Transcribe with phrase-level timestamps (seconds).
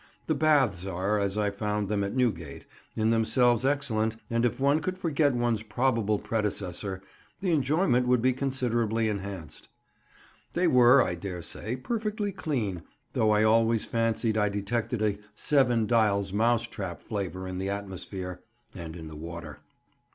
[0.25, 2.65] The Baths are, as I found them at Newgate,
[2.95, 7.03] in themselves excellent, and if one could forget one's probable predecessor,
[7.39, 9.69] the enjoyment would be considerably enhanced.
[10.53, 12.81] They were, I daresay, perfectly clean,
[13.13, 18.41] though I always fancied I detected a Seven Dials mouse trap flavour in the atmosphere,
[18.73, 19.59] and in the water.